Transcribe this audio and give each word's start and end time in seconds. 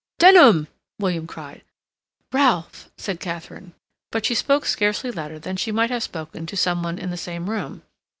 "Denham!" 0.17 0.67
William 0.97 1.27
cried. 1.27 1.61
"Ralph!" 2.31 2.89
said 2.97 3.19
Katharine, 3.19 3.73
but 4.09 4.25
she 4.25 4.33
spoke 4.33 4.65
scarcely 4.65 5.11
louder 5.11 5.37
than 5.37 5.57
she 5.57 5.71
might 5.71 5.91
have 5.91 6.01
spoken 6.01 6.47
to 6.47 6.57
some 6.57 6.81
one 6.81 6.97
in 6.97 7.11
the 7.11 7.17
same 7.17 7.47
room. 7.51 7.83